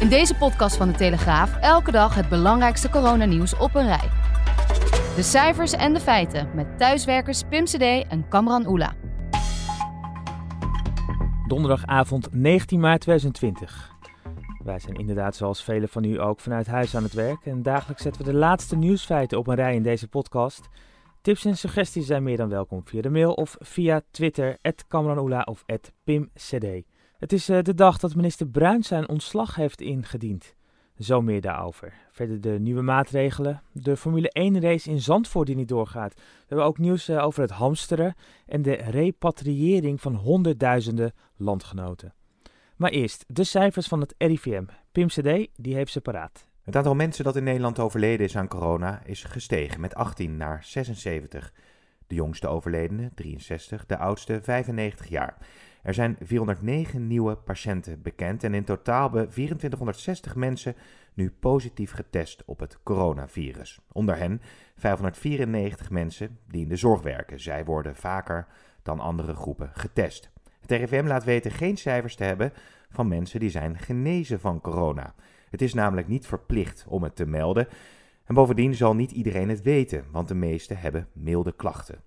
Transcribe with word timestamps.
In 0.00 0.08
deze 0.08 0.34
podcast 0.34 0.76
van 0.76 0.88
de 0.88 0.94
Telegraaf 0.94 1.56
elke 1.56 1.90
dag 1.90 2.14
het 2.14 2.28
belangrijkste 2.28 2.90
coronanieuws 2.90 3.56
op 3.56 3.74
een 3.74 3.86
rij. 3.86 4.08
De 5.14 5.22
cijfers 5.22 5.72
en 5.72 5.92
de 5.92 6.00
feiten 6.00 6.50
met 6.54 6.78
thuiswerkers 6.78 7.42
Pim 7.48 7.64
CD 7.64 7.80
en 8.08 8.28
Kamran 8.28 8.66
Oela. 8.66 8.94
Donderdagavond 11.46 12.28
19 12.32 12.80
maart 12.80 13.00
2020. 13.00 13.94
Wij 14.64 14.78
zijn 14.78 14.96
inderdaad 14.96 15.36
zoals 15.36 15.62
velen 15.62 15.88
van 15.88 16.04
u 16.04 16.20
ook 16.20 16.40
vanuit 16.40 16.66
huis 16.66 16.96
aan 16.96 17.02
het 17.02 17.12
werk 17.12 17.46
en 17.46 17.62
dagelijks 17.62 18.02
zetten 18.02 18.24
we 18.24 18.30
de 18.30 18.36
laatste 18.38 18.76
nieuwsfeiten 18.76 19.38
op 19.38 19.46
een 19.46 19.54
rij 19.54 19.74
in 19.74 19.82
deze 19.82 20.08
podcast. 20.08 20.68
Tips 21.20 21.44
en 21.44 21.56
suggesties 21.56 22.06
zijn 22.06 22.22
meer 22.22 22.36
dan 22.36 22.48
welkom 22.48 22.82
via 22.84 23.02
de 23.02 23.10
mail 23.10 23.32
of 23.32 23.56
via 23.58 24.00
Twitter, 24.10 24.58
@kamranoula 24.88 25.42
of 25.42 25.64
@pimcd. 26.04 26.95
Het 27.18 27.32
is 27.32 27.48
eh, 27.48 27.62
de 27.62 27.74
dag 27.74 27.98
dat 27.98 28.14
minister 28.14 28.46
Bruin 28.46 28.82
zijn 28.82 29.08
ontslag 29.08 29.54
heeft 29.54 29.80
ingediend. 29.80 30.54
Zo 30.98 31.22
meer 31.22 31.40
daarover. 31.40 31.94
Verder 32.10 32.40
de 32.40 32.58
nieuwe 32.60 32.82
maatregelen. 32.82 33.62
De 33.72 33.96
Formule 33.96 34.30
1 34.30 34.60
race 34.60 34.90
in 34.90 35.00
Zandvoort 35.00 35.46
die 35.46 35.56
niet 35.56 35.68
doorgaat. 35.68 36.14
We 36.14 36.22
hebben 36.46 36.66
ook 36.66 36.78
nieuws 36.78 37.08
eh, 37.08 37.24
over 37.24 37.42
het 37.42 37.50
hamsteren 37.50 38.14
en 38.46 38.62
de 38.62 38.72
repatriëring 38.72 40.00
van 40.00 40.14
honderdduizenden 40.14 41.12
landgenoten. 41.36 42.14
Maar 42.76 42.90
eerst 42.90 43.24
de 43.28 43.44
cijfers 43.44 43.86
van 43.86 44.00
het 44.00 44.14
RIVM. 44.18 44.64
Pim 44.92 45.06
CD, 45.06 45.48
die 45.54 45.74
heeft 45.74 45.92
ze 45.92 46.00
paraat. 46.00 46.48
Het 46.62 46.76
aantal 46.76 46.94
mensen 46.94 47.24
dat 47.24 47.36
in 47.36 47.44
Nederland 47.44 47.78
overleden 47.78 48.26
is 48.26 48.36
aan 48.36 48.48
corona 48.48 49.02
is 49.04 49.24
gestegen 49.24 49.80
met 49.80 49.94
18 49.94 50.36
naar 50.36 50.64
76. 50.64 51.52
De 52.06 52.14
jongste 52.14 52.46
overledene, 52.48 53.10
63, 53.14 53.86
de 53.86 53.96
oudste, 53.96 54.40
95 54.42 55.08
jaar. 55.08 55.36
Er 55.86 55.94
zijn 55.94 56.16
409 56.20 57.06
nieuwe 57.06 57.36
patiënten 57.36 58.02
bekend 58.02 58.44
en 58.44 58.54
in 58.54 58.64
totaal 58.64 59.02
hebben 59.02 59.28
2460 59.28 60.34
mensen 60.34 60.76
nu 61.14 61.30
positief 61.30 61.92
getest 61.92 62.42
op 62.44 62.60
het 62.60 62.78
coronavirus. 62.82 63.80
Onder 63.92 64.16
hen 64.16 64.40
594 64.76 65.90
mensen 65.90 66.38
die 66.48 66.62
in 66.62 66.68
de 66.68 66.76
zorg 66.76 67.02
werken. 67.02 67.40
Zij 67.40 67.64
worden 67.64 67.96
vaker 67.96 68.46
dan 68.82 69.00
andere 69.00 69.34
groepen 69.34 69.70
getest. 69.74 70.30
Het 70.60 70.70
RIVM 70.70 71.06
laat 71.06 71.24
weten 71.24 71.50
geen 71.50 71.76
cijfers 71.76 72.14
te 72.16 72.24
hebben 72.24 72.52
van 72.90 73.08
mensen 73.08 73.40
die 73.40 73.50
zijn 73.50 73.78
genezen 73.78 74.40
van 74.40 74.60
corona. 74.60 75.14
Het 75.50 75.62
is 75.62 75.74
namelijk 75.74 76.08
niet 76.08 76.26
verplicht 76.26 76.84
om 76.88 77.02
het 77.02 77.16
te 77.16 77.26
melden. 77.26 77.68
En 78.24 78.34
bovendien 78.34 78.74
zal 78.74 78.94
niet 78.94 79.10
iedereen 79.10 79.48
het 79.48 79.62
weten, 79.62 80.04
want 80.10 80.28
de 80.28 80.34
meesten 80.34 80.78
hebben 80.78 81.08
milde 81.12 81.52
klachten. 81.52 82.00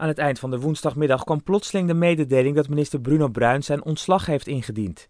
Aan 0.00 0.08
het 0.08 0.18
eind 0.18 0.38
van 0.38 0.50
de 0.50 0.60
woensdagmiddag 0.60 1.24
kwam 1.24 1.42
plotseling 1.42 1.88
de 1.88 1.94
mededeling 1.94 2.56
dat 2.56 2.68
minister 2.68 3.00
Bruno 3.00 3.28
Bruin 3.28 3.62
zijn 3.62 3.84
ontslag 3.84 4.26
heeft 4.26 4.46
ingediend. 4.46 5.06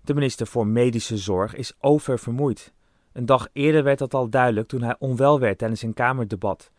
De 0.00 0.14
minister 0.14 0.46
voor 0.46 0.66
Medische 0.66 1.16
Zorg 1.16 1.54
is 1.54 1.72
oververmoeid. 1.80 2.72
Een 3.12 3.26
dag 3.26 3.48
eerder 3.52 3.82
werd 3.82 3.98
dat 3.98 4.14
al 4.14 4.28
duidelijk 4.28 4.68
toen 4.68 4.82
hij 4.82 4.96
onwel 4.98 5.40
werd 5.40 5.58
tijdens 5.58 5.82
een 5.82 5.94
Kamerdebat. 5.94 6.70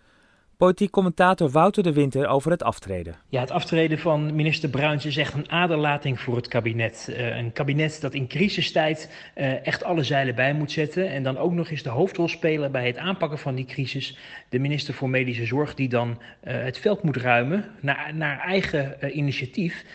Politiek 0.58 0.92
commentator 0.92 1.50
Wouter 1.50 1.84
de 1.84 1.94
Winter 1.94 2.28
over 2.28 2.52
het 2.52 2.64
aftreden. 2.64 3.16
Ja, 3.30 3.40
het 3.40 3.52
aftreden 3.52 4.00
van 4.00 4.36
minister 4.36 4.70
Bruins 4.70 5.06
is 5.06 5.18
echt 5.18 5.34
een 5.34 5.52
aderlating 5.52 6.20
voor 6.20 6.36
het 6.36 6.48
kabinet. 6.48 7.08
Uh, 7.10 7.38
een 7.38 7.54
kabinet 7.54 8.02
dat 8.02 8.14
in 8.14 8.28
crisistijd 8.28 9.10
uh, 9.36 9.66
echt 9.66 9.84
alle 9.84 10.04
zeilen 10.04 10.36
bij 10.36 10.54
moet 10.54 10.72
zetten. 10.72 11.10
En 11.10 11.23
dan 11.23 11.38
ook 11.38 11.52
nog 11.52 11.70
eens 11.70 11.84
de 11.84 11.90
hoofdrol 11.90 12.28
spelen 12.28 12.72
bij 12.72 12.88
het 12.88 12.98
aanpakken 12.98 13.40
van 13.40 13.56
die 13.56 13.66
crisis. 13.66 14.18
De 14.50 14.60
minister 14.60 14.94
voor 14.94 15.10
Medische 15.10 15.45
Zorg 15.45 15.73
die 15.73 15.90
dan 15.90 16.10
uh, 16.10 16.64
het 16.64 16.78
veld 16.78 17.04
moet 17.04 17.18
ruimen 17.18 17.66
naar, 17.82 18.12
naar 18.14 18.39
eigen 18.39 19.18
initiatief. 19.18 19.86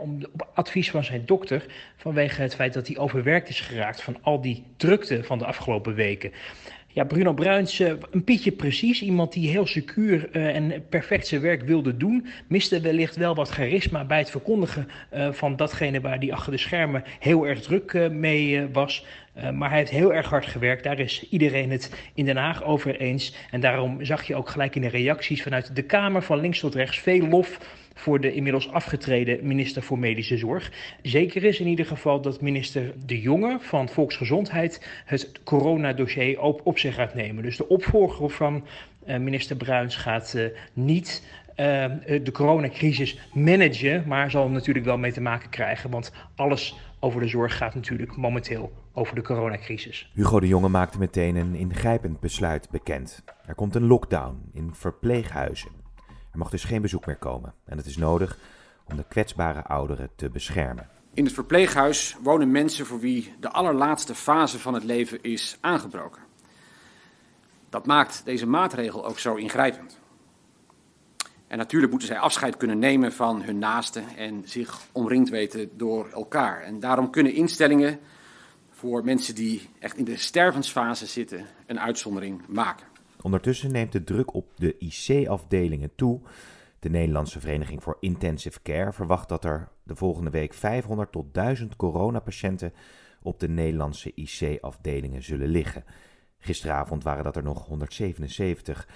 om, 0.00 0.18
op 0.32 0.48
advies 0.54 0.90
van 0.90 1.04
zijn 1.04 1.22
dokter. 1.26 1.64
Vanwege 1.96 2.42
het 2.42 2.54
feit 2.54 2.72
dat 2.72 2.86
hij 2.86 2.98
overwerkt 2.98 3.48
is 3.48 3.60
geraakt 3.60 4.02
van 4.02 4.16
al 4.22 4.40
die 4.40 4.64
drukte 4.76 5.24
van 5.24 5.38
de 5.38 5.46
afgelopen 5.46 5.94
weken. 5.94 6.32
Ja, 6.90 7.04
Bruno 7.04 7.32
Bruins, 7.32 7.78
een 7.78 8.24
pietje 8.24 8.52
precies. 8.52 9.02
Iemand 9.02 9.32
die 9.32 9.50
heel 9.50 9.66
secuur 9.66 10.28
uh, 10.32 10.56
en 10.56 10.84
perfect 10.88 11.26
zijn 11.26 11.40
werk 11.40 11.62
wilde 11.62 11.96
doen. 11.96 12.26
Miste 12.46 12.80
wellicht 12.80 13.16
wel 13.16 13.34
wat 13.34 13.48
charisma 13.48 14.04
bij 14.04 14.18
het 14.18 14.30
verkondigen 14.30 14.88
uh, 15.14 15.32
van 15.32 15.56
datgene 15.56 16.00
waar 16.00 16.18
hij 16.18 16.32
achter 16.32 16.52
de 16.52 16.58
schermen 16.58 17.04
heel 17.18 17.46
erg 17.46 17.60
druk 17.60 17.92
uh, 17.92 18.08
mee 18.08 18.68
was. 18.72 19.06
maar 19.54 19.68
hij 19.68 19.78
heeft 19.78 19.90
heel 19.90 20.14
erg 20.14 20.28
hard 20.28 20.46
gewerkt. 20.46 20.84
Daar 20.84 20.98
is 20.98 21.28
iedereen 21.30 21.70
het 21.70 22.10
in 22.14 22.24
Den 22.24 22.36
Haag 22.36 22.64
over 22.64 23.00
eens. 23.00 23.34
En 23.50 23.60
daarom 23.60 24.04
zag 24.04 24.26
je 24.26 24.34
ook 24.34 24.48
gelijk 24.48 24.74
in 24.74 24.82
de 24.82 24.88
reacties 24.88 25.42
vanuit 25.42 25.76
de 25.76 25.82
Kamer 25.82 26.22
van 26.22 26.40
links 26.40 26.60
tot 26.60 26.74
rechts 26.74 26.98
veel 26.98 27.26
lof 27.28 27.58
voor 27.98 28.20
de 28.20 28.32
inmiddels 28.32 28.70
afgetreden 28.70 29.46
minister 29.46 29.82
voor 29.82 29.98
Medische 29.98 30.36
Zorg. 30.36 30.72
Zeker 31.02 31.44
is 31.44 31.60
in 31.60 31.66
ieder 31.66 31.86
geval 31.86 32.20
dat 32.20 32.40
minister 32.40 32.94
De 33.06 33.20
Jonge 33.20 33.58
van 33.60 33.88
Volksgezondheid 33.88 35.02
het 35.04 35.32
coronadossier 35.44 36.40
op, 36.40 36.60
op 36.64 36.78
zich 36.78 36.94
gaat 36.94 37.14
nemen. 37.14 37.42
Dus 37.42 37.56
de 37.56 37.68
opvolger 37.68 38.30
van 38.30 38.64
uh, 39.06 39.16
minister 39.16 39.56
Bruins 39.56 39.96
gaat 39.96 40.34
uh, 40.36 40.44
niet 40.72 41.26
uh, 41.50 41.56
de 42.22 42.32
coronacrisis 42.32 43.18
managen, 43.32 44.04
maar 44.06 44.30
zal 44.30 44.44
er 44.44 44.50
natuurlijk 44.50 44.84
wel 44.84 44.98
mee 44.98 45.12
te 45.12 45.20
maken 45.20 45.50
krijgen. 45.50 45.90
Want 45.90 46.12
alles 46.34 46.76
over 47.00 47.20
de 47.20 47.28
zorg 47.28 47.56
gaat 47.56 47.74
natuurlijk 47.74 48.16
momenteel 48.16 48.72
over 48.92 49.14
de 49.14 49.22
coronacrisis. 49.22 50.10
Hugo 50.14 50.40
de 50.40 50.46
Jonge 50.46 50.68
maakte 50.68 50.98
meteen 50.98 51.36
een 51.36 51.54
ingrijpend 51.54 52.20
besluit 52.20 52.70
bekend. 52.70 53.24
Er 53.46 53.54
komt 53.54 53.74
een 53.74 53.86
lockdown 53.86 54.50
in 54.52 54.70
verpleeghuizen. 54.74 55.87
Er 56.32 56.38
mag 56.38 56.50
dus 56.50 56.64
geen 56.64 56.82
bezoek 56.82 57.06
meer 57.06 57.16
komen 57.16 57.54
en 57.64 57.76
het 57.76 57.86
is 57.86 57.96
nodig 57.96 58.38
om 58.84 58.96
de 58.96 59.04
kwetsbare 59.08 59.62
ouderen 59.62 60.10
te 60.16 60.30
beschermen. 60.30 60.88
In 61.14 61.24
het 61.24 61.34
verpleeghuis 61.34 62.16
wonen 62.22 62.50
mensen 62.50 62.86
voor 62.86 63.00
wie 63.00 63.34
de 63.40 63.50
allerlaatste 63.50 64.14
fase 64.14 64.58
van 64.58 64.74
het 64.74 64.84
leven 64.84 65.22
is 65.22 65.58
aangebroken. 65.60 66.22
Dat 67.68 67.86
maakt 67.86 68.24
deze 68.24 68.46
maatregel 68.46 69.06
ook 69.06 69.18
zo 69.18 69.34
ingrijpend. 69.34 69.98
En 71.46 71.58
natuurlijk 71.58 71.90
moeten 71.90 72.08
zij 72.08 72.18
afscheid 72.18 72.56
kunnen 72.56 72.78
nemen 72.78 73.12
van 73.12 73.42
hun 73.42 73.58
naasten 73.58 74.04
en 74.16 74.42
zich 74.44 74.80
omringd 74.92 75.28
weten 75.28 75.70
door 75.76 76.08
elkaar. 76.08 76.62
En 76.62 76.80
daarom 76.80 77.10
kunnen 77.10 77.32
instellingen 77.32 77.98
voor 78.70 79.04
mensen 79.04 79.34
die 79.34 79.68
echt 79.78 79.96
in 79.96 80.04
de 80.04 80.16
stervensfase 80.16 81.06
zitten 81.06 81.46
een 81.66 81.80
uitzondering 81.80 82.42
maken. 82.48 82.86
Ondertussen 83.22 83.72
neemt 83.72 83.92
de 83.92 84.04
druk 84.04 84.34
op 84.34 84.52
de 84.56 84.78
IC-afdelingen 84.78 85.94
toe. 85.94 86.20
De 86.78 86.90
Nederlandse 86.90 87.40
Vereniging 87.40 87.82
voor 87.82 87.96
Intensive 88.00 88.62
Care 88.62 88.92
verwacht 88.92 89.28
dat 89.28 89.44
er 89.44 89.68
de 89.82 89.96
volgende 89.96 90.30
week 90.30 90.54
500 90.54 91.12
tot 91.12 91.34
1000 91.34 91.76
coronapatiënten 91.76 92.72
op 93.22 93.40
de 93.40 93.48
Nederlandse 93.48 94.12
IC-afdelingen 94.14 95.22
zullen 95.22 95.48
liggen. 95.48 95.84
Gisteravond 96.38 97.02
waren 97.02 97.24
dat 97.24 97.36
er 97.36 97.42
nog 97.42 97.66
177. 97.66 98.88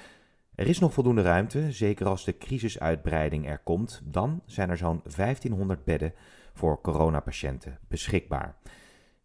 Er 0.55 0.67
is 0.67 0.79
nog 0.79 0.93
voldoende 0.93 1.23
ruimte, 1.23 1.73
zeker 1.73 2.07
als 2.07 2.25
de 2.25 2.39
crisisuitbreiding 2.39 3.49
er 3.49 3.59
komt. 3.59 4.01
Dan 4.05 4.43
zijn 4.47 4.71
er 4.71 4.77
zo'n 4.77 5.01
1500 5.17 5.85
bedden 5.85 6.15
voor 6.55 6.81
coronapatiënten 6.81 7.79
beschikbaar. 7.89 8.57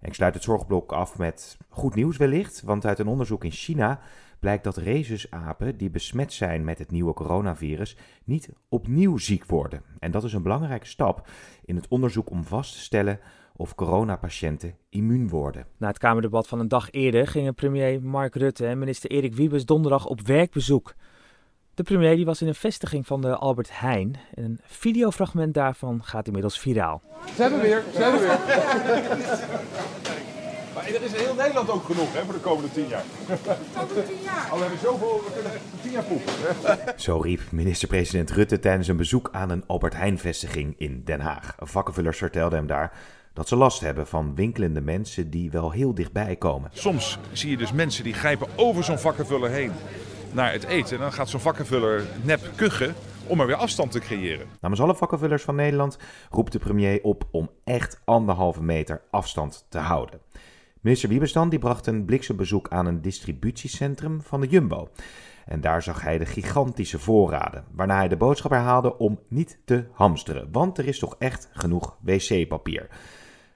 Ik 0.01 0.13
sluit 0.13 0.33
het 0.33 0.43
zorgblok 0.43 0.91
af 0.91 1.17
met 1.17 1.57
goed 1.69 1.95
nieuws 1.95 2.17
wellicht, 2.17 2.61
want 2.61 2.85
uit 2.85 2.99
een 2.99 3.07
onderzoek 3.07 3.43
in 3.43 3.51
China 3.51 3.99
blijkt 4.39 4.63
dat 4.63 4.77
rhesusapen 4.77 5.77
die 5.77 5.89
besmet 5.89 6.33
zijn 6.33 6.63
met 6.63 6.79
het 6.79 6.91
nieuwe 6.91 7.13
coronavirus 7.13 7.97
niet 8.23 8.49
opnieuw 8.69 9.17
ziek 9.17 9.45
worden. 9.45 9.81
En 9.99 10.11
dat 10.11 10.23
is 10.23 10.33
een 10.33 10.43
belangrijke 10.43 10.85
stap 10.85 11.27
in 11.65 11.75
het 11.75 11.87
onderzoek 11.87 12.29
om 12.29 12.43
vast 12.43 12.73
te 12.73 12.79
stellen 12.79 13.19
of 13.55 13.75
coronapatiënten 13.75 14.75
immuun 14.89 15.29
worden. 15.29 15.65
Na 15.77 15.87
het 15.87 15.97
Kamerdebat 15.97 16.47
van 16.47 16.59
een 16.59 16.67
dag 16.67 16.91
eerder 16.91 17.27
gingen 17.27 17.53
premier 17.53 18.01
Mark 18.01 18.35
Rutte 18.35 18.65
en 18.67 18.79
minister 18.79 19.09
Erik 19.09 19.35
Wiebes 19.35 19.65
donderdag 19.65 20.05
op 20.05 20.21
werkbezoek. 20.21 20.95
De 21.77 21.83
premier 21.83 22.15
die 22.15 22.25
was 22.25 22.41
in 22.41 22.47
een 22.47 22.55
vestiging 22.55 23.07
van 23.07 23.21
de 23.21 23.35
Albert 23.35 23.79
Heijn. 23.79 24.15
En 24.35 24.43
een 24.43 24.59
videofragment 24.65 25.53
daarvan 25.53 26.03
gaat 26.03 26.25
inmiddels 26.25 26.59
viraal. 26.59 27.01
Ze 27.35 27.41
hebben 27.41 27.61
weer, 27.61 27.83
ze 27.93 28.01
hebben 28.01 28.19
weer. 28.19 28.39
Maar 30.73 30.85
er 30.85 31.01
is 31.01 31.13
in 31.13 31.19
heel 31.19 31.35
Nederland 31.35 31.69
ook 31.69 31.83
genoeg 31.83 32.13
hè, 32.13 32.23
voor 32.23 32.33
de 32.33 32.39
komende 32.39 32.71
tien 32.71 32.87
jaar. 32.87 33.03
Komende 33.77 34.05
tien 34.07 34.21
jaar? 34.23 34.49
We 34.51 34.59
hebben 34.59 34.79
zoveel, 34.79 35.21
we 35.25 35.31
kunnen 35.33 35.51
tien 35.81 35.91
jaar 35.91 36.03
poepen. 36.03 36.99
Zo 36.99 37.19
riep 37.19 37.41
minister-president 37.51 38.31
Rutte 38.31 38.59
tijdens 38.59 38.87
een 38.87 38.97
bezoek 38.97 39.29
aan 39.31 39.49
een 39.49 39.63
Albert 39.67 39.95
Heijn-vestiging 39.95 40.75
in 40.77 41.01
Den 41.05 41.19
Haag. 41.19 41.55
Vakkenvullers 41.59 42.17
vertelden 42.17 42.57
hem 42.57 42.67
daar 42.67 42.93
dat 43.33 43.47
ze 43.47 43.55
last 43.55 43.81
hebben 43.81 44.07
van 44.07 44.35
winkelende 44.35 44.81
mensen 44.81 45.29
die 45.29 45.51
wel 45.51 45.71
heel 45.71 45.93
dichtbij 45.93 46.35
komen. 46.35 46.69
Soms 46.73 47.17
zie 47.31 47.49
je 47.49 47.57
dus 47.57 47.71
mensen 47.71 48.03
die 48.03 48.13
grijpen 48.13 48.47
over 48.55 48.83
zo'n 48.83 48.99
vakkenvuller 48.99 49.49
heen 49.49 49.71
naar 50.37 50.51
het 50.51 50.63
eten. 50.63 50.95
En 50.95 51.01
dan 51.01 51.13
gaat 51.13 51.29
zo'n 51.29 51.39
vakkenvuller 51.39 52.03
nep 52.23 52.51
kuchen 52.55 52.93
om 53.27 53.39
er 53.39 53.47
weer 53.47 53.55
afstand 53.55 53.91
te 53.91 53.99
creëren. 53.99 54.47
Namens 54.61 54.81
alle 54.81 54.95
vakkenvullers 54.95 55.43
van 55.43 55.55
Nederland 55.55 55.97
roept 56.29 56.51
de 56.51 56.59
premier 56.59 57.03
op 57.03 57.27
om 57.31 57.49
echt 57.63 58.01
anderhalve 58.05 58.63
meter 58.63 59.01
afstand 59.11 59.65
te 59.69 59.77
houden. 59.77 60.19
Minister 60.81 61.09
Wiebes 61.09 61.33
die 61.33 61.59
bracht 61.59 61.87
een 61.87 62.05
bliksembezoek 62.05 62.67
aan 62.69 62.85
een 62.85 63.01
distributiecentrum 63.01 64.21
van 64.21 64.41
de 64.41 64.47
Jumbo. 64.47 64.89
En 65.45 65.61
daar 65.61 65.83
zag 65.83 66.01
hij 66.01 66.17
de 66.17 66.25
gigantische 66.25 66.99
voorraden, 66.99 67.65
waarna 67.71 67.95
hij 67.95 68.07
de 68.07 68.17
boodschap 68.17 68.51
herhaalde 68.51 68.97
om 68.97 69.19
niet 69.27 69.59
te 69.65 69.85
hamsteren, 69.91 70.51
want 70.51 70.77
er 70.77 70.87
is 70.87 70.99
toch 70.99 71.15
echt 71.19 71.49
genoeg 71.51 71.97
wc-papier. 72.01 72.87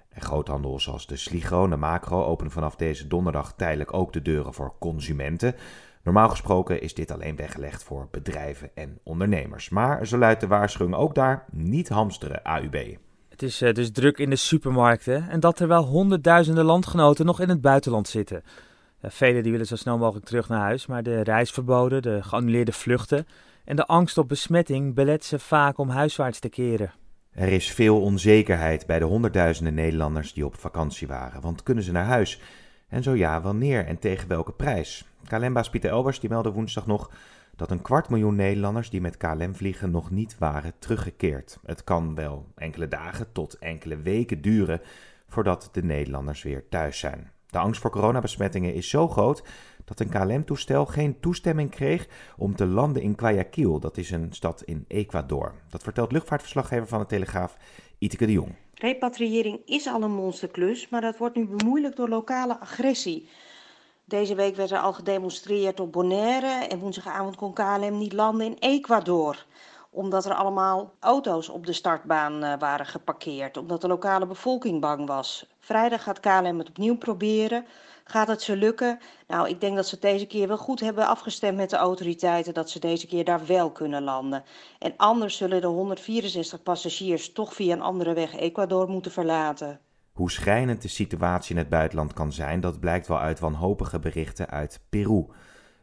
En 0.10 0.22
groothandels 0.22 0.84
zoals 0.84 1.08
de 1.08 1.16
Sligro 1.16 1.64
en 1.64 1.70
de 1.70 1.76
Macro 1.76 2.24
openen 2.24 2.52
vanaf 2.52 2.76
deze 2.76 3.08
donderdag 3.08 3.54
tijdelijk 3.54 3.94
ook 3.94 4.14
de 4.14 4.22
deuren 4.22 4.54
voor 4.54 4.74
consumenten. 4.80 5.56
Normaal 6.04 6.30
gesproken 6.30 6.82
is 6.82 6.94
dit 6.94 7.12
alleen 7.12 7.36
weggelegd 7.36 7.84
voor 7.84 8.08
bedrijven 8.12 8.70
en 8.76 9.00
ondernemers. 9.04 9.70
Maar 9.70 10.08
zo 10.08 10.18
luidt 10.18 10.42
de 10.42 10.48
waarschuwing 10.48 10.96
ook 10.96 11.16
daar: 11.16 11.46
niet 11.52 11.90
hamsteren, 11.90 12.44
AUB. 12.44 12.98
Het 13.30 13.42
is 13.42 13.62
uh, 13.62 13.74
dus 13.74 13.92
druk 13.92 14.18
in 14.18 14.30
de 14.30 14.36
supermarkten 14.36 15.30
en 15.30 15.40
dat 15.40 15.56
terwijl 15.56 15.84
honderdduizenden 15.84 16.66
landgenoten 16.66 17.26
nog 17.26 17.40
in 17.40 17.50
het 17.50 17.62
buitenland 17.62 18.08
zitten. 18.08 18.44
Uh, 19.02 19.12
velen 19.12 19.44
die 19.44 19.52
willen 19.52 19.68
zo 19.68 19.76
snel 19.76 19.98
mogelijk 19.98 20.26
terug 20.26 20.50
naar 20.50 20.60
huis, 20.60 20.86
maar 20.86 21.04
de 21.04 21.22
reisverboden, 21.22 22.02
de 22.02 22.24
geannuleerde 22.24 22.72
vluchten 22.72 23.28
en 23.66 23.76
de 23.76 23.86
angst 23.86 24.18
op 24.18 24.28
besmetting 24.28 24.94
belet 24.94 25.26
ze 25.26 25.40
vaak 25.40 25.78
om 25.78 25.90
huiswaarts 25.90 26.40
te 26.40 26.50
keren. 26.50 26.94
Er 27.32 27.48
is 27.48 27.72
veel 27.72 28.02
onzekerheid 28.02 28.86
bij 28.86 29.00
de 29.00 29.06
honderdduizenden 29.06 29.74
Nederlanders 29.74 30.34
die 30.34 30.46
op 30.46 30.56
vakantie 30.56 31.08
waren. 31.08 31.42
Want 31.42 31.64
kunnen 31.64 31.84
ze 31.84 31.92
naar 31.92 32.06
huis? 32.06 32.40
En 32.92 33.04
zo 33.04 33.16
ja, 33.16 33.42
wanneer 33.42 33.86
en 33.86 34.00
tegen 34.00 34.28
welke 34.28 34.52
prijs? 34.52 35.06
KLM-baas 35.28 35.70
Pieter 35.70 35.90
Elbers 35.90 36.20
die 36.20 36.30
meldde 36.30 36.52
woensdag 36.52 36.88
nog 36.88 37.12
dat 37.56 37.72
een 37.72 37.82
kwart 37.82 38.10
miljoen 38.10 38.36
Nederlanders 38.36 38.90
die 38.90 39.02
met 39.02 39.18
KLM 39.18 39.56
vliegen 39.56 39.92
nog 39.92 40.12
niet 40.12 40.38
waren 40.38 40.74
teruggekeerd. 40.80 41.60
Het 41.66 41.84
kan 41.84 42.16
wel 42.16 42.48
enkele 42.56 42.88
dagen 42.88 43.32
tot 43.32 43.58
enkele 43.58 43.98
weken 43.98 44.42
duren 44.42 44.82
voordat 45.28 45.70
de 45.72 45.84
Nederlanders 45.84 46.44
weer 46.44 46.70
thuis 46.70 47.00
zijn. 47.00 47.32
De 47.50 47.58
angst 47.58 47.82
voor 47.82 47.92
coronabesmettingen 47.92 48.74
is 48.74 48.90
zo 48.90 49.08
groot 49.08 49.44
dat 49.86 50.00
een 50.00 50.10
KLM-toestel 50.10 50.86
geen 50.86 51.20
toestemming 51.20 51.70
kreeg 51.70 52.08
om 52.38 52.56
te 52.56 52.66
landen 52.66 53.02
in 53.02 53.18
Guayaquil. 53.18 53.80
Dat 53.80 53.98
is 53.98 54.12
een 54.12 54.28
stad 54.32 54.62
in 54.64 54.86
Ecuador. 54.88 55.54
Dat 55.70 55.84
vertelt 55.84 56.12
luchtvaartverslaggever 56.12 56.88
van 56.88 57.00
de 57.00 57.06
Telegraaf, 57.06 57.58
Iteke 57.98 58.26
de 58.26 58.32
Jong. 58.32 58.56
Repatriëring 58.82 59.62
is 59.66 59.88
al 59.88 60.02
een 60.02 60.12
monsterklus, 60.12 60.90
maar 60.90 61.02
dat 61.02 61.18
wordt 61.18 61.36
nu 61.36 61.48
bemoeilijkt 61.48 61.98
door 61.98 62.10
lokale 62.10 62.60
agressie. 62.60 63.30
Deze 64.06 64.36
week 64.36 64.56
werd 64.56 64.72
er 64.72 64.80
al 64.80 64.94
gedemonstreerd 64.94 65.80
op 65.80 65.92
Bonaire 65.92 66.68
en 66.68 66.80
woensdagavond 66.80 67.36
kon 67.36 67.54
KLM 67.54 67.98
niet 67.98 68.14
landen 68.14 68.46
in 68.46 68.58
Ecuador 68.60 69.46
omdat 69.94 70.26
er 70.26 70.34
allemaal 70.34 70.94
auto's 71.00 71.50
op 71.50 71.66
de 71.66 71.74
startbaan 71.74 72.44
uh, 72.44 72.54
waren 72.60 72.86
geparkeerd, 72.86 73.58
omdat 73.58 73.82
de 73.82 73.88
lokale 73.88 74.26
bevolking 74.26 74.82
bang 74.82 75.08
was. 75.08 75.46
Vrijdag 75.60 76.04
gaat 76.04 76.20
KLM 76.20 76.58
het 76.58 76.70
opnieuw 76.70 76.98
proberen. 76.98 77.66
Gaat 78.04 78.28
het 78.28 78.42
ze 78.42 78.56
lukken? 78.56 79.00
Nou, 79.28 79.50
ik 79.50 79.62
denk 79.62 79.76
dat 79.76 79.88
ze 79.88 79.94
het 79.94 80.04
deze 80.04 80.26
keer 80.26 80.48
wel 80.48 80.58
goed 80.58 80.80
hebben 80.80 81.08
afgestemd 81.08 81.58
met 81.58 81.70
de 81.70 81.76
autoriteiten 81.76 82.54
dat 82.54 82.70
ze 82.70 82.80
deze 82.80 83.08
keer 83.08 83.26
daar 83.26 83.46
wel 83.46 83.72
kunnen 83.72 84.04
landen. 84.04 84.44
En 84.80 84.94
anders 84.98 85.38
zullen 85.38 85.62
de 85.62 85.68
164 85.68 86.64
passagiers 86.64 87.34
toch 87.34 87.54
via 87.54 87.74
een 87.74 87.82
andere 87.82 88.14
weg 88.14 88.36
Ecuador 88.36 88.90
moeten 88.90 89.12
verlaten. 89.12 89.80
Hoe 90.12 90.32
schrijnend 90.32 90.82
de 90.82 90.88
situatie 90.88 91.52
in 91.52 91.58
het 91.58 91.70
buitenland 91.70 92.14
kan 92.14 92.34
zijn, 92.34 92.60
dat 92.60 92.80
blijkt 92.80 93.08
wel 93.08 93.20
uit 93.20 93.40
wanhopige 93.40 94.00
berichten 94.00 94.50
uit 94.50 94.80
Peru. 94.90 95.26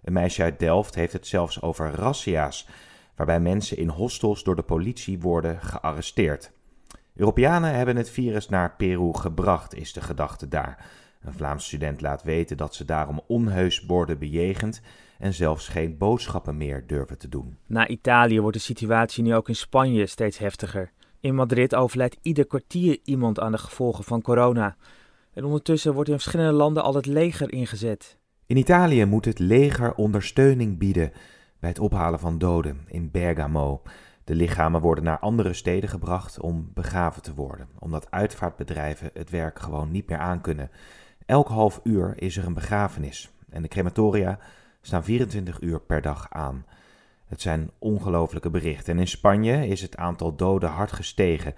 Een 0.02 0.12
meisje 0.12 0.42
uit 0.42 0.58
Delft 0.58 0.94
heeft 0.94 1.12
het 1.12 1.26
zelfs 1.26 1.62
over 1.62 1.90
razzia's, 1.90 2.68
waarbij 3.16 3.40
mensen 3.40 3.76
in 3.76 3.88
hostels 3.88 4.42
door 4.42 4.56
de 4.56 4.62
politie 4.62 5.20
worden 5.20 5.60
gearresteerd. 5.60 6.52
Europeanen 7.14 7.74
hebben 7.74 7.96
het 7.96 8.10
virus 8.10 8.48
naar 8.48 8.74
Peru 8.76 9.12
gebracht, 9.14 9.74
is 9.74 9.92
de 9.92 10.00
gedachte 10.00 10.48
daar. 10.48 10.86
Een 11.20 11.32
Vlaams 11.32 11.64
student 11.64 12.00
laat 12.00 12.22
weten 12.22 12.56
dat 12.56 12.74
ze 12.74 12.84
daarom 12.84 13.20
onheus 13.26 13.86
worden 13.86 14.18
bejegend 14.18 14.80
en 15.18 15.34
zelfs 15.34 15.68
geen 15.68 15.98
boodschappen 15.98 16.56
meer 16.56 16.86
durven 16.86 17.18
te 17.18 17.28
doen. 17.28 17.56
Na 17.66 17.88
Italië 17.88 18.40
wordt 18.40 18.56
de 18.56 18.62
situatie 18.62 19.22
nu 19.22 19.34
ook 19.34 19.48
in 19.48 19.56
Spanje 19.56 20.06
steeds 20.06 20.38
heftiger. 20.38 20.92
In 21.20 21.34
Madrid 21.34 21.74
overlijdt 21.74 22.16
ieder 22.22 22.46
kwartier 22.46 22.98
iemand 23.04 23.40
aan 23.40 23.52
de 23.52 23.58
gevolgen 23.58 24.04
van 24.04 24.22
corona. 24.22 24.76
En 25.32 25.44
ondertussen 25.44 25.94
wordt 25.94 26.08
in 26.08 26.14
verschillende 26.14 26.52
landen 26.52 26.82
al 26.82 26.94
het 26.94 27.06
leger 27.06 27.52
ingezet. 27.52 28.18
In 28.46 28.56
Italië 28.56 29.04
moet 29.04 29.24
het 29.24 29.38
leger 29.38 29.94
ondersteuning 29.94 30.78
bieden 30.78 31.12
bij 31.60 31.68
het 31.68 31.78
ophalen 31.78 32.18
van 32.18 32.38
doden 32.38 32.80
in 32.86 33.10
Bergamo. 33.10 33.82
De 34.24 34.34
lichamen 34.34 34.80
worden 34.80 35.04
naar 35.04 35.18
andere 35.18 35.52
steden 35.52 35.88
gebracht 35.88 36.40
om 36.40 36.70
begraven 36.74 37.22
te 37.22 37.34
worden, 37.34 37.68
omdat 37.78 38.10
uitvaartbedrijven 38.10 39.10
het 39.14 39.30
werk 39.30 39.58
gewoon 39.58 39.90
niet 39.90 40.08
meer 40.08 40.18
aankunnen. 40.18 40.70
Elk 41.28 41.48
half 41.48 41.80
uur 41.84 42.12
is 42.16 42.36
er 42.36 42.46
een 42.46 42.54
begrafenis 42.54 43.30
en 43.50 43.62
de 43.62 43.68
crematoria 43.68 44.38
staan 44.80 45.04
24 45.04 45.60
uur 45.60 45.80
per 45.80 46.02
dag 46.02 46.26
aan. 46.30 46.66
Het 47.26 47.40
zijn 47.40 47.70
ongelofelijke 47.78 48.50
berichten. 48.50 48.92
En 48.92 49.00
in 49.00 49.08
Spanje 49.08 49.66
is 49.66 49.82
het 49.82 49.96
aantal 49.96 50.36
doden 50.36 50.68
hard 50.70 50.92
gestegen, 50.92 51.54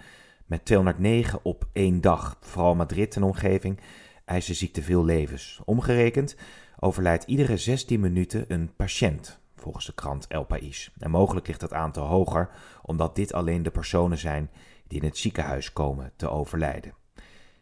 met 0.46 0.64
209 0.64 1.40
op 1.43 1.64
één 1.72 2.00
dag. 2.00 2.37
Vooral 2.40 2.75
Madrid 2.75 3.17
en 3.17 3.22
omgeving 3.22 3.81
eisen 4.25 4.55
ziekte 4.55 4.82
veel 4.82 5.05
levens. 5.05 5.61
Omgerekend 5.64 6.37
overlijdt 6.78 7.25
iedere 7.25 7.56
16 7.56 8.00
minuten 8.00 8.44
een 8.49 8.70
patiënt, 8.76 9.38
volgens 9.56 9.87
de 9.87 9.94
krant 9.94 10.26
El 10.26 10.44
País. 10.44 10.93
En 10.99 11.11
mogelijk 11.11 11.46
ligt 11.46 11.61
dat 11.61 11.72
aantal 11.72 12.06
hoger, 12.06 12.50
omdat 12.82 13.17
dit 13.17 13.32
alleen 13.32 13.62
de 13.62 13.70
personen 13.70 14.19
zijn 14.19 14.50
die 14.87 15.00
in 15.00 15.08
het 15.08 15.19
ziekenhuis 15.19 15.72
komen 15.72 16.12
te 16.17 16.31
overlijden. 16.31 17.00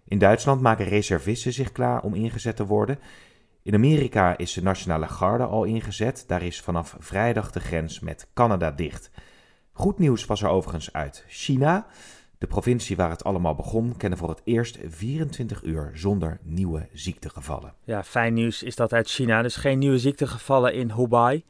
In 0.09 0.19
Duitsland 0.19 0.61
maken 0.61 0.85
reservisten 0.85 1.53
zich 1.53 1.73
klaar 1.73 2.03
om 2.03 2.15
ingezet 2.15 2.57
te 2.57 2.67
worden. 2.67 2.99
In 3.63 3.75
Amerika 3.75 4.39
is 4.39 4.53
de 4.53 4.63
Nationale 4.63 5.09
Garde 5.09 5.45
al 5.45 5.65
ingezet. 5.65 6.25
Daar 6.27 6.43
is 6.43 6.61
vanaf 6.61 6.97
vrijdag 6.99 7.53
de 7.53 7.61
grens 7.61 8.01
met 8.01 8.29
Canada 8.35 8.71
dicht. 8.71 9.11
Goed 9.73 9.99
nieuws 9.99 10.27
was 10.27 10.43
er 10.43 10.49
overigens 10.49 10.93
uit 10.93 11.25
China. 11.29 11.87
De 12.39 12.47
provincie 12.47 12.97
waar 12.97 13.11
het 13.11 13.25
allemaal 13.25 13.55
begon 13.55 13.97
kende 13.97 14.17
voor 14.17 14.29
het 14.29 14.41
eerst 14.45 14.79
24 14.87 15.63
uur 15.63 15.91
zonder 15.95 16.39
nieuwe 16.43 16.89
ziektegevallen. 16.93 17.75
Ja, 17.85 18.05
fijn 18.05 18.35
nieuws 18.35 18.63
is 18.63 18.77
dat 18.77 18.93
uit 18.93 19.09
China. 19.09 19.43
Dus 19.43 19.57
geen 19.57 19.79
nieuwe 19.79 19.99
ziektegevallen 19.99 20.75
in 20.75 20.91
Hubei. 20.91 21.45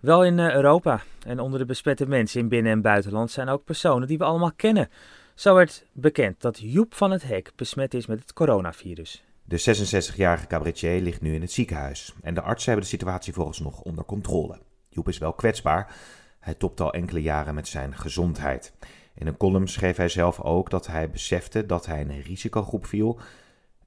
Wel 0.00 0.24
in 0.24 0.38
uh, 0.38 0.54
Europa. 0.54 1.02
En 1.26 1.40
onder 1.40 1.58
de 1.58 1.64
besmette 1.64 2.06
mensen 2.06 2.40
in 2.40 2.48
binnen- 2.48 2.72
en 2.72 2.82
buitenland 2.82 3.30
zijn 3.30 3.48
ook 3.48 3.64
personen 3.64 4.08
die 4.08 4.18
we 4.18 4.24
allemaal 4.24 4.52
kennen. 4.56 4.88
Zo 5.34 5.54
werd 5.54 5.84
bekend 5.92 6.40
dat 6.40 6.58
Joep 6.58 6.94
van 6.94 7.10
het 7.10 7.22
Hek 7.22 7.52
besmet 7.56 7.94
is 7.94 8.06
met 8.06 8.20
het 8.20 8.32
coronavirus. 8.32 9.24
De 9.44 9.60
66-jarige 9.60 10.46
cabaretier 10.46 11.00
ligt 11.00 11.20
nu 11.20 11.34
in 11.34 11.40
het 11.40 11.52
ziekenhuis 11.52 12.14
en 12.22 12.34
de 12.34 12.40
artsen 12.40 12.72
hebben 12.72 12.90
de 12.90 12.96
situatie 12.96 13.32
volgens 13.32 13.60
nog 13.60 13.80
onder 13.80 14.04
controle. 14.04 14.58
Joep 14.88 15.08
is 15.08 15.18
wel 15.18 15.32
kwetsbaar. 15.32 15.96
Hij 16.40 16.54
topt 16.54 16.80
al 16.80 16.92
enkele 16.92 17.22
jaren 17.22 17.54
met 17.54 17.68
zijn 17.68 17.96
gezondheid. 17.96 18.72
In 19.14 19.26
een 19.26 19.36
column 19.36 19.68
schreef 19.68 19.96
hij 19.96 20.08
zelf 20.08 20.40
ook 20.40 20.70
dat 20.70 20.86
hij 20.86 21.10
besefte 21.10 21.66
dat 21.66 21.86
hij 21.86 22.00
in 22.00 22.10
een 22.10 22.22
risicogroep 22.22 22.86
viel 22.86 23.18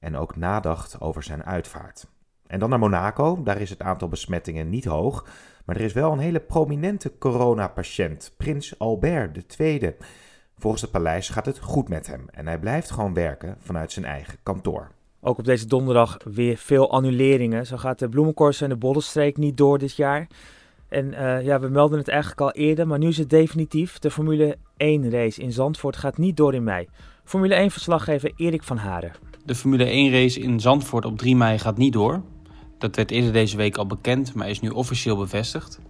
en 0.00 0.16
ook 0.16 0.36
nadacht 0.36 1.00
over 1.00 1.22
zijn 1.22 1.44
uitvaart. 1.44 2.06
En 2.46 2.58
dan 2.58 2.70
naar 2.70 2.78
Monaco, 2.78 3.42
daar 3.42 3.60
is 3.60 3.70
het 3.70 3.82
aantal 3.82 4.08
besmettingen 4.08 4.68
niet 4.68 4.84
hoog, 4.84 5.26
maar 5.64 5.76
er 5.76 5.82
is 5.82 5.92
wel 5.92 6.12
een 6.12 6.18
hele 6.18 6.40
prominente 6.40 7.18
coronapatiënt, 7.18 8.34
prins 8.36 8.78
Albert 8.78 9.58
II. 9.58 9.94
Volgens 10.58 10.82
het 10.82 10.90
paleis 10.90 11.28
gaat 11.28 11.46
het 11.46 11.58
goed 11.58 11.88
met 11.88 12.06
hem 12.06 12.24
en 12.30 12.46
hij 12.46 12.58
blijft 12.58 12.90
gewoon 12.90 13.14
werken 13.14 13.56
vanuit 13.60 13.92
zijn 13.92 14.04
eigen 14.04 14.38
kantoor. 14.42 14.90
Ook 15.20 15.38
op 15.38 15.44
deze 15.44 15.66
donderdag 15.66 16.16
weer 16.24 16.56
veel 16.56 16.90
annuleringen. 16.90 17.66
Zo 17.66 17.76
gaat 17.76 17.98
de 17.98 18.08
Bloemenkorst 18.08 18.62
en 18.62 18.68
de 18.68 18.76
Bollenstreek 18.76 19.36
niet 19.36 19.56
door 19.56 19.78
dit 19.78 19.96
jaar. 19.96 20.26
En 20.88 21.12
uh, 21.12 21.44
ja, 21.44 21.60
we 21.60 21.68
melden 21.68 21.98
het 21.98 22.08
eigenlijk 22.08 22.40
al 22.40 22.52
eerder, 22.52 22.86
maar 22.86 22.98
nu 22.98 23.08
is 23.08 23.18
het 23.18 23.30
definitief. 23.30 23.98
De 23.98 24.10
Formule 24.10 24.56
1 24.76 25.10
race 25.10 25.40
in 25.40 25.52
Zandvoort 25.52 25.96
gaat 25.96 26.18
niet 26.18 26.36
door 26.36 26.54
in 26.54 26.64
mei. 26.64 26.88
Formule 27.24 27.54
1 27.54 27.70
verslaggever 27.70 28.32
Erik 28.36 28.62
van 28.62 28.76
Haren. 28.76 29.12
De 29.44 29.54
Formule 29.54 29.84
1 29.84 30.12
race 30.12 30.40
in 30.40 30.60
Zandvoort 30.60 31.04
op 31.04 31.18
3 31.18 31.36
mei 31.36 31.58
gaat 31.58 31.76
niet 31.76 31.92
door. 31.92 32.22
Dat 32.78 32.96
werd 32.96 33.10
eerder 33.10 33.32
deze 33.32 33.56
week 33.56 33.76
al 33.76 33.86
bekend, 33.86 34.34
maar 34.34 34.48
is 34.48 34.60
nu 34.60 34.68
officieel 34.68 35.16
bevestigd. 35.16 35.80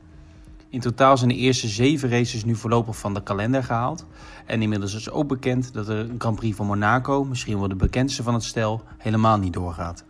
In 0.68 0.80
totaal 0.80 1.16
zijn 1.16 1.28
de 1.28 1.36
eerste 1.36 1.68
zeven 1.68 2.08
races 2.08 2.44
nu 2.44 2.54
voorlopig 2.54 2.98
van 2.98 3.14
de 3.14 3.22
kalender 3.22 3.64
gehaald. 3.64 4.06
En 4.46 4.62
inmiddels 4.62 4.94
is 4.94 5.10
ook 5.10 5.28
bekend 5.28 5.72
dat 5.72 5.86
de 5.86 6.14
Grand 6.18 6.36
Prix 6.36 6.56
van 6.56 6.66
Monaco, 6.66 7.24
misschien 7.24 7.58
wel 7.58 7.68
de 7.68 7.76
bekendste 7.76 8.22
van 8.22 8.34
het 8.34 8.44
stel, 8.44 8.82
helemaal 8.98 9.38
niet 9.38 9.52
doorgaat. 9.52 10.04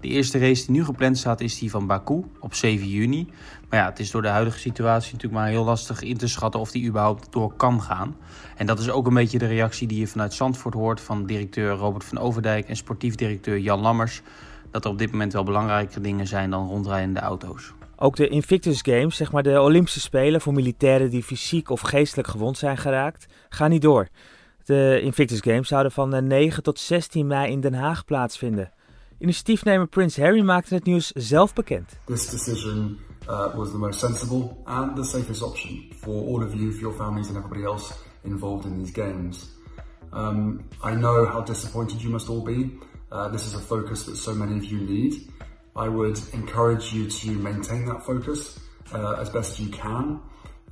De 0.00 0.08
eerste 0.08 0.38
race 0.38 0.66
die 0.66 0.74
nu 0.74 0.84
gepland 0.84 1.18
staat 1.18 1.40
is 1.40 1.58
die 1.58 1.70
van 1.70 1.86
Baku 1.86 2.24
op 2.40 2.54
7 2.54 2.88
juni. 2.88 3.28
Maar 3.68 3.78
ja, 3.78 3.86
het 3.86 3.98
is 3.98 4.10
door 4.10 4.22
de 4.22 4.28
huidige 4.28 4.58
situatie 4.58 5.12
natuurlijk 5.12 5.40
maar 5.40 5.50
heel 5.50 5.64
lastig 5.64 6.02
in 6.02 6.16
te 6.16 6.28
schatten 6.28 6.60
of 6.60 6.70
die 6.70 6.86
überhaupt 6.88 7.32
door 7.32 7.52
kan 7.56 7.82
gaan. 7.82 8.16
En 8.56 8.66
dat 8.66 8.78
is 8.78 8.90
ook 8.90 9.06
een 9.06 9.14
beetje 9.14 9.38
de 9.38 9.46
reactie 9.46 9.88
die 9.88 9.98
je 9.98 10.06
vanuit 10.06 10.34
Zandvoort 10.34 10.74
hoort 10.74 11.00
van 11.00 11.26
directeur 11.26 11.70
Robert 11.70 12.04
van 12.04 12.18
Overdijk 12.18 12.68
en 12.68 12.76
sportief 12.76 13.14
directeur 13.14 13.58
Jan 13.58 13.80
Lammers. 13.80 14.22
Dat 14.70 14.84
er 14.84 14.90
op 14.90 14.98
dit 14.98 15.10
moment 15.10 15.32
wel 15.32 15.44
belangrijke 15.44 16.00
dingen 16.00 16.26
zijn 16.26 16.50
dan 16.50 16.68
rondrijdende 16.68 17.20
auto's. 17.20 17.72
Ook 18.00 18.16
de 18.16 18.28
Invictus 18.28 18.80
Games, 18.82 19.16
zeg 19.16 19.32
maar 19.32 19.42
de 19.42 19.60
Olympische 19.60 20.00
Spelen 20.00 20.40
voor 20.40 20.52
militairen 20.52 21.10
die 21.10 21.22
fysiek 21.22 21.70
of 21.70 21.80
geestelijk 21.80 22.28
gewond 22.28 22.58
zijn 22.58 22.76
geraakt, 22.76 23.26
gaan 23.48 23.70
niet 23.70 23.82
door. 23.82 24.08
De 24.64 25.00
Invictus 25.02 25.40
Games 25.40 25.68
zouden 25.68 25.92
van 25.92 26.26
9 26.26 26.62
tot 26.62 26.78
16 26.78 27.26
mei 27.26 27.52
in 27.52 27.60
Den 27.60 27.74
Haag 27.74 28.04
plaatsvinden. 28.04 28.72
Initiatiefnemer 29.18 29.86
Prins 29.86 30.16
Harry 30.16 30.40
maakte 30.40 30.74
het 30.74 30.84
nieuws 30.84 31.10
zelf 31.10 31.52
bekend. 31.52 31.98
This 32.04 32.30
decision 32.30 32.98
uh, 33.28 33.54
was 33.54 33.70
the 33.70 33.78
most 33.78 33.98
sensible 33.98 34.56
and 34.64 34.96
the 34.96 35.04
safest 35.04 35.42
option 35.42 35.92
for 36.00 36.14
all 36.14 36.42
of 36.42 36.54
you, 36.54 36.72
for 36.72 36.80
your 36.80 36.96
families 36.96 37.28
and 37.28 37.36
everybody 37.36 37.64
else 37.64 37.94
involved 38.22 38.64
in 38.64 38.78
these 38.78 38.92
games. 38.92 39.56
Um, 40.12 40.60
I 40.84 40.94
know 40.94 41.26
how 41.26 41.44
disappointed 41.44 42.00
you 42.00 42.12
must 42.12 42.28
all 42.28 42.44
be. 42.44 42.78
Uh, 43.10 43.28
this 43.32 43.46
is 43.46 43.54
a 43.54 43.60
focus 43.60 44.04
that 44.04 44.16
so 44.16 44.34
many 44.34 44.56
of 44.56 44.64
you 44.64 44.78
need. 44.80 45.14
I 45.78 45.88
would 45.88 46.18
encourage 46.32 46.92
you 46.92 47.08
to 47.08 47.30
maintain 47.30 47.86
that 47.86 48.04
focus 48.04 48.58
uh, 48.92 49.20
as 49.20 49.30
best 49.30 49.60
you 49.60 49.70
can. 49.70 50.20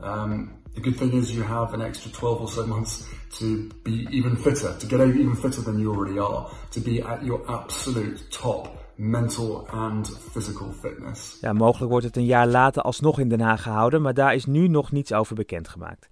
Um, 0.00 0.62
the 0.74 0.80
good 0.80 0.96
thing 0.96 1.12
is 1.12 1.34
you 1.34 1.44
have 1.44 1.72
an 1.74 1.80
extra 1.80 2.10
12 2.10 2.40
or 2.40 2.48
so 2.48 2.66
months 2.66 3.08
to 3.38 3.68
be 3.82 4.06
even 4.10 4.36
fitter, 4.36 4.76
to 4.78 4.86
get 4.86 5.00
even 5.00 5.36
fitter 5.36 5.62
than 5.62 5.78
you 5.78 5.94
already 5.94 6.18
are, 6.18 6.50
to 6.70 6.80
be 6.80 7.02
at 7.02 7.24
your 7.24 7.40
absolute 7.50 8.30
top 8.30 8.68
mental 8.98 9.66
and 9.70 10.18
physical 10.32 10.72
fitness. 10.72 11.38
Ja, 11.40 11.52
mogelijk 11.52 11.90
wordt 11.90 12.06
het 12.06 12.16
een 12.16 12.24
jaar 12.24 12.46
later 12.46 12.82
alsnog 12.82 13.18
in 13.18 13.28
Den 13.28 13.40
Haag 13.40 13.62
gehouden, 13.62 14.02
maar 14.02 14.14
daar 14.14 14.34
is 14.34 14.46
nu 14.46 14.68
nog 14.68 14.92
niets 14.92 15.12
over 15.12 15.34
bekendgemaakt. 15.34 16.08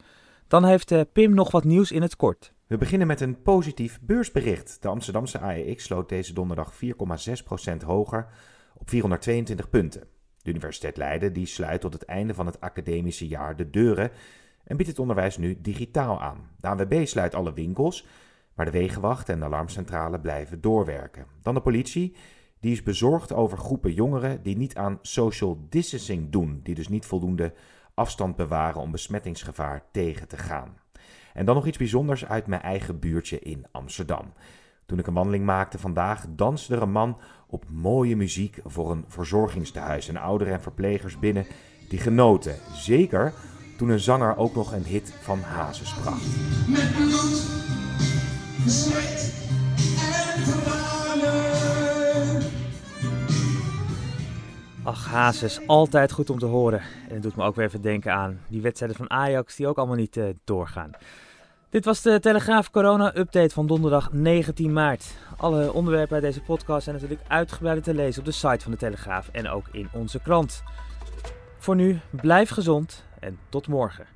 Dan 0.48 0.64
heeft 0.64 0.90
uh, 0.90 1.00
Pim 1.12 1.34
nog 1.34 1.50
wat 1.50 1.64
nieuws 1.64 1.92
in 1.92 2.02
het 2.02 2.16
kort. 2.16 2.52
We 2.66 2.78
beginnen 2.78 3.06
met 3.06 3.20
een 3.20 3.42
positief 3.42 3.98
beursbericht. 4.02 4.78
De 4.80 4.88
Amsterdamse 4.88 5.40
AEX 5.40 5.84
sloot 5.84 6.08
deze 6.08 6.32
donderdag 6.32 6.72
4,6% 6.72 7.76
hoger 7.86 8.26
op 8.74 8.88
422 8.88 9.70
punten. 9.70 10.06
De 10.42 10.50
Universiteit 10.50 10.96
Leiden 10.96 11.32
die 11.32 11.46
sluit 11.46 11.80
tot 11.80 11.92
het 11.92 12.04
einde 12.04 12.34
van 12.34 12.46
het 12.46 12.60
academische 12.60 13.26
jaar 13.26 13.56
de 13.56 13.70
deuren 13.70 14.10
en 14.64 14.76
biedt 14.76 14.88
het 14.88 14.98
onderwijs 14.98 15.36
nu 15.36 15.60
digitaal 15.60 16.20
aan. 16.20 16.50
De 16.60 16.68
ANWB 16.68 17.06
sluit 17.06 17.34
alle 17.34 17.52
winkels, 17.52 18.06
maar 18.54 18.64
de 18.64 18.72
wegenwacht 18.72 19.28
en 19.28 19.38
de 19.38 19.44
alarmcentrale 19.44 20.20
blijven 20.20 20.60
doorwerken. 20.60 21.26
Dan 21.42 21.54
de 21.54 21.60
politie, 21.60 22.16
die 22.60 22.72
is 22.72 22.82
bezorgd 22.82 23.32
over 23.32 23.58
groepen 23.58 23.92
jongeren 23.92 24.42
die 24.42 24.56
niet 24.56 24.76
aan 24.76 24.98
social 25.02 25.66
distancing 25.68 26.30
doen, 26.30 26.60
die 26.62 26.74
dus 26.74 26.88
niet 26.88 27.06
voldoende 27.06 27.52
afstand 27.94 28.36
bewaren 28.36 28.80
om 28.80 28.90
besmettingsgevaar 28.90 29.84
tegen 29.92 30.28
te 30.28 30.36
gaan. 30.36 30.78
En 31.32 31.44
dan 31.44 31.54
nog 31.54 31.66
iets 31.66 31.78
bijzonders 31.78 32.26
uit 32.26 32.46
mijn 32.46 32.62
eigen 32.62 32.98
buurtje 32.98 33.38
in 33.38 33.66
Amsterdam. 33.70 34.32
Toen 34.86 34.98
ik 34.98 35.06
een 35.06 35.14
wandeling 35.14 35.44
maakte 35.44 35.78
vandaag, 35.78 36.24
danste 36.28 36.74
er 36.74 36.82
een 36.82 36.92
man 36.92 37.16
op 37.46 37.64
mooie 37.68 38.16
muziek 38.16 38.58
voor 38.64 38.90
een 38.90 39.04
verzorgingstehuis. 39.08 40.08
En 40.08 40.16
ouderen 40.16 40.52
en 40.52 40.62
verplegers 40.62 41.18
binnen 41.18 41.46
die 41.88 41.98
genoten. 41.98 42.56
Zeker 42.72 43.32
toen 43.76 43.88
een 43.88 44.00
zanger 44.00 44.36
ook 44.36 44.54
nog 44.54 44.72
een 44.72 44.84
hit 44.84 45.14
van 45.20 45.40
Hazes 45.40 45.94
bracht. 45.94 46.26
Met 46.68 46.92
bloed, 46.96 47.46
zweet 48.66 49.42
en 49.98 51.22
Ach, 54.82 55.06
Hazes, 55.06 55.66
altijd 55.66 56.12
goed 56.12 56.30
om 56.30 56.38
te 56.38 56.46
horen. 56.46 56.80
En 57.08 57.14
het 57.14 57.22
doet 57.22 57.36
me 57.36 57.44
ook 57.44 57.54
weer 57.54 57.66
even 57.66 57.80
denken 57.80 58.12
aan 58.12 58.40
die 58.48 58.60
wedstrijden 58.60 58.96
van 58.96 59.10
Ajax 59.10 59.56
die 59.56 59.66
ook 59.66 59.76
allemaal 59.76 59.96
niet 59.96 60.16
uh, 60.16 60.24
doorgaan. 60.44 60.90
Dit 61.74 61.84
was 61.84 62.02
de 62.02 62.20
Telegraaf 62.20 62.70
Corona 62.70 63.16
Update 63.16 63.54
van 63.54 63.66
donderdag 63.66 64.12
19 64.12 64.72
maart. 64.72 65.14
Alle 65.36 65.72
onderwerpen 65.72 66.14
uit 66.14 66.22
deze 66.22 66.40
podcast 66.40 66.84
zijn 66.84 66.96
natuurlijk 66.96 67.28
uitgebreid 67.28 67.84
te 67.84 67.94
lezen 67.94 68.18
op 68.18 68.26
de 68.26 68.32
site 68.32 68.58
van 68.60 68.72
de 68.72 68.78
Telegraaf 68.78 69.28
en 69.32 69.48
ook 69.48 69.68
in 69.72 69.88
onze 69.92 70.20
krant. 70.20 70.62
Voor 71.58 71.74
nu, 71.74 72.00
blijf 72.10 72.50
gezond 72.50 73.04
en 73.20 73.38
tot 73.48 73.68
morgen. 73.68 74.13